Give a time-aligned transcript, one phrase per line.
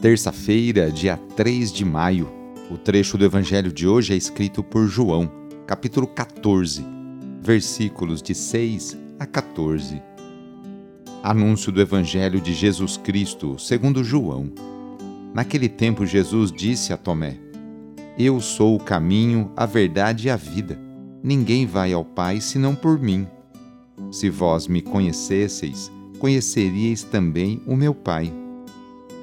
[0.00, 2.30] Terça-feira, dia 3 de maio.
[2.70, 5.28] O trecho do evangelho de hoje é escrito por João,
[5.66, 6.86] capítulo 14,
[7.42, 10.00] versículos de 6 a 14.
[11.20, 14.52] Anúncio do evangelho de Jesus Cristo, segundo João.
[15.34, 17.36] Naquele tempo Jesus disse a Tomé:
[18.16, 20.78] Eu sou o caminho, a verdade e a vida.
[21.24, 23.26] Ninguém vai ao Pai senão por mim.
[24.12, 25.90] Se vós me conhecesseis,
[26.20, 28.32] conheceríeis também o meu Pai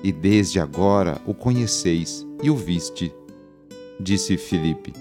[0.06, 3.11] e desde agora o conheceis e o viste.
[4.00, 4.94] Disse Filipe: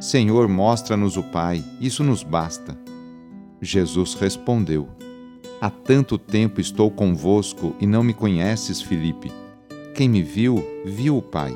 [0.00, 2.74] Senhor, mostra-nos o Pai, isso nos basta.
[3.60, 4.88] Jesus respondeu:
[5.60, 9.30] Há tanto tempo estou convosco e não me conheces, Filipe.
[9.94, 11.54] Quem me viu, viu o Pai.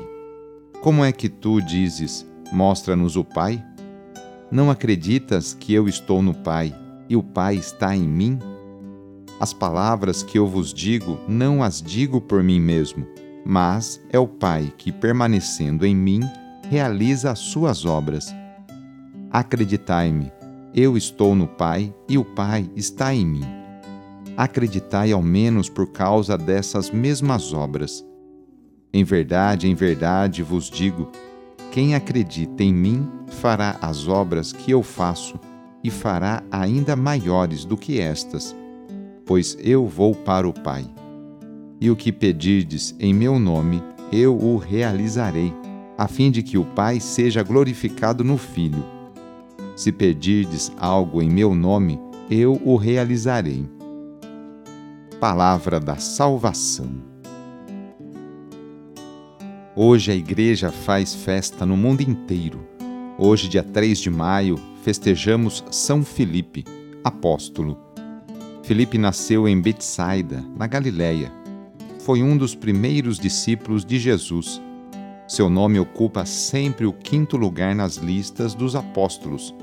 [0.79, 3.63] Como é que tu dizes: Mostra-nos o Pai?
[4.51, 6.75] Não acreditas que eu estou no Pai
[7.09, 8.37] e o Pai está em mim?
[9.43, 13.05] As palavras que eu vos digo, não as digo por mim mesmo,
[13.45, 16.21] mas é o Pai que, permanecendo em mim,
[16.69, 18.33] realiza as suas obras.
[19.29, 20.31] Acreditai-me,
[20.73, 23.43] eu estou no Pai e o Pai está em mim.
[24.37, 28.01] Acreditai ao menos por causa dessas mesmas obras.
[28.93, 31.11] Em verdade, em verdade vos digo:
[31.69, 35.37] quem acredita em mim fará as obras que eu faço
[35.83, 38.55] e fará ainda maiores do que estas
[39.25, 40.85] pois eu vou para o Pai.
[41.79, 45.53] E o que pedirdes em meu nome, eu o realizarei,
[45.97, 48.83] a fim de que o Pai seja glorificado no Filho.
[49.75, 53.65] Se pedirdes algo em meu nome, eu o realizarei.
[55.19, 56.91] Palavra da Salvação.
[59.75, 62.59] Hoje a Igreja faz festa no mundo inteiro.
[63.17, 66.63] Hoje, dia 3 de maio, festejamos São Filipe,
[67.03, 67.82] apóstolo
[68.63, 71.29] Felipe nasceu em Betsaida, na Galiléia.
[71.99, 74.61] Foi um dos primeiros discípulos de Jesus.
[75.27, 79.53] Seu nome ocupa sempre o quinto lugar nas listas dos apóstolos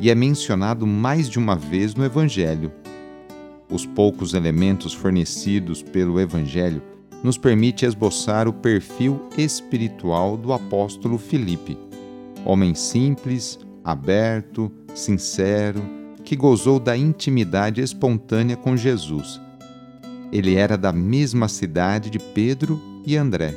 [0.00, 2.72] e é mencionado mais de uma vez no Evangelho.
[3.70, 6.82] Os poucos elementos fornecidos pelo Evangelho
[7.22, 11.78] nos permite esboçar o perfil espiritual do apóstolo Filipe.
[12.44, 15.99] Homem simples, aberto, sincero,
[16.30, 19.40] que gozou da intimidade espontânea com Jesus.
[20.30, 23.52] Ele era da mesma cidade de Pedro e André,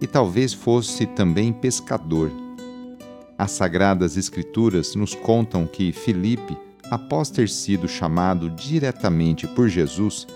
[0.00, 2.32] e talvez fosse também pescador.
[3.36, 6.56] As Sagradas Escrituras nos contam que Filipe,
[6.90, 10.26] após ter sido chamado diretamente por Jesus,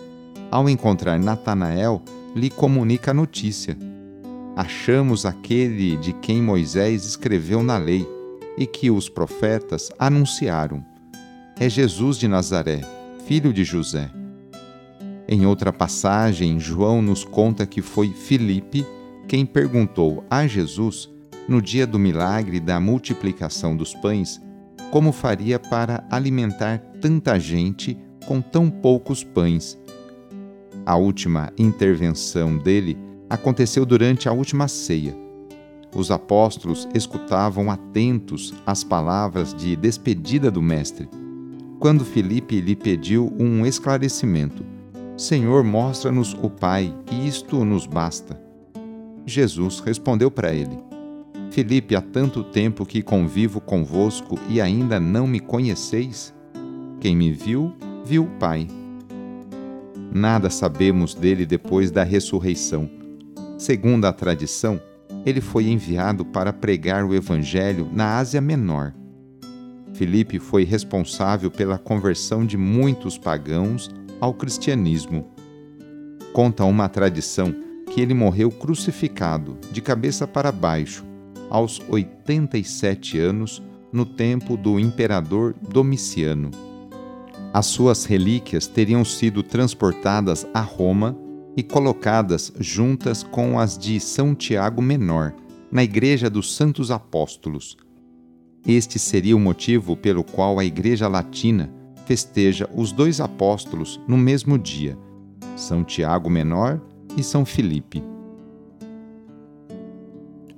[0.50, 2.02] ao encontrar Natanael,
[2.36, 3.74] lhe comunica a notícia.
[4.54, 8.06] Achamos aquele de quem Moisés escreveu na lei
[8.58, 10.84] e que os profetas anunciaram
[11.58, 12.80] é Jesus de Nazaré,
[13.26, 14.10] filho de José.
[15.28, 18.84] Em outra passagem, João nos conta que foi Filipe
[19.28, 21.08] quem perguntou a Jesus,
[21.48, 24.40] no dia do milagre da multiplicação dos pães,
[24.90, 29.78] como faria para alimentar tanta gente com tão poucos pães.
[30.84, 32.98] A última intervenção dele
[33.30, 35.16] aconteceu durante a última ceia.
[35.94, 41.08] Os apóstolos escutavam atentos as palavras de despedida do Mestre
[41.84, 44.64] quando Felipe lhe pediu um esclarecimento.
[45.18, 48.40] Senhor, mostra-nos o Pai, e isto nos basta.
[49.26, 50.78] Jesus respondeu para ele:
[51.50, 56.32] Felipe, há tanto tempo que convivo convosco e ainda não me conheceis?
[57.02, 58.66] Quem me viu, viu o Pai.
[60.10, 62.88] Nada sabemos dele depois da ressurreição.
[63.58, 64.80] Segundo a tradição,
[65.26, 68.94] ele foi enviado para pregar o Evangelho na Ásia Menor
[69.94, 75.28] Filipe foi responsável pela conversão de muitos pagãos ao cristianismo.
[76.32, 77.54] Conta uma tradição
[77.90, 81.04] que ele morreu crucificado, de cabeça para baixo,
[81.48, 83.62] aos 87 anos,
[83.92, 86.50] no tempo do imperador Domiciano.
[87.52, 91.16] As suas relíquias teriam sido transportadas a Roma
[91.56, 95.32] e colocadas juntas com as de São Tiago Menor,
[95.70, 97.76] na Igreja dos Santos Apóstolos.
[98.66, 101.70] Este seria o motivo pelo qual a Igreja Latina
[102.06, 104.96] festeja os dois apóstolos no mesmo dia,
[105.54, 106.80] São Tiago Menor
[107.14, 108.02] e São Filipe.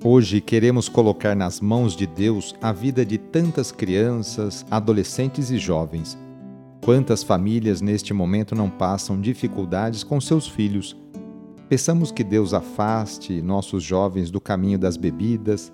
[0.01, 6.17] Hoje queremos colocar nas mãos de Deus a vida de tantas crianças, adolescentes e jovens.
[6.85, 10.95] Quantas famílias neste momento não passam dificuldades com seus filhos?
[11.67, 15.73] Peçamos que Deus afaste nossos jovens do caminho das bebidas,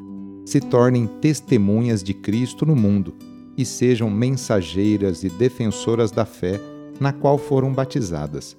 [0.51, 3.15] se tornem testemunhas de Cristo no mundo
[3.57, 6.59] e sejam mensageiras e defensoras da fé
[6.99, 8.57] na qual foram batizadas.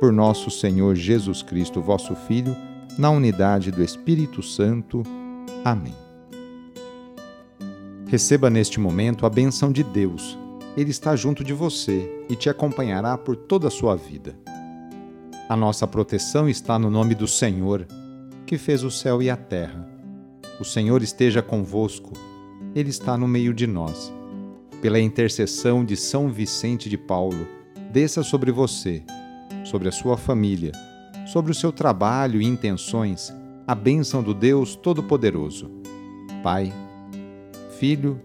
[0.00, 2.56] Por nosso Senhor Jesus Cristo, vosso Filho,
[2.96, 5.02] na unidade do Espírito Santo.
[5.62, 5.94] Amém.
[8.06, 10.38] Receba neste momento a benção de Deus.
[10.78, 14.34] Ele está junto de você e te acompanhará por toda a sua vida.
[15.46, 17.86] A nossa proteção está no nome do Senhor,
[18.46, 19.87] que fez o céu e a terra.
[20.60, 22.12] O Senhor esteja convosco,
[22.74, 24.12] Ele está no meio de nós.
[24.82, 27.46] Pela intercessão de São Vicente de Paulo,
[27.92, 29.04] desça sobre você,
[29.64, 30.72] sobre a sua família,
[31.26, 33.32] sobre o seu trabalho e intenções,
[33.66, 35.70] a bênção do Deus Todo-Poderoso.
[36.42, 36.72] Pai,
[37.78, 38.20] Filho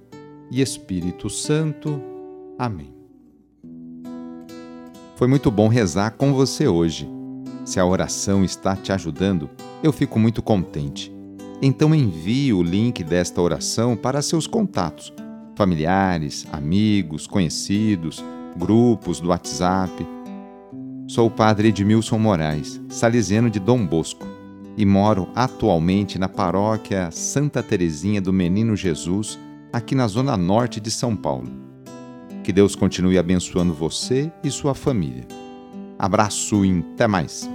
[0.49, 2.01] e Espírito Santo.
[2.57, 2.93] Amém.
[5.15, 7.07] Foi muito bom rezar com você hoje.
[7.63, 9.49] Se a oração está te ajudando,
[9.83, 11.13] eu fico muito contente.
[11.61, 15.13] Então envie o link desta oração para seus contatos,
[15.55, 18.23] familiares, amigos, conhecidos,
[18.57, 20.05] grupos do WhatsApp.
[21.07, 24.25] Sou o padre Edmilson Moraes, salesiano de Dom Bosco,
[24.75, 29.39] e moro atualmente na paróquia Santa Terezinha do Menino Jesus,
[29.71, 31.49] aqui na zona norte de São Paulo.
[32.43, 35.25] Que Deus continue abençoando você e sua família.
[35.97, 37.49] Abraço e até mais!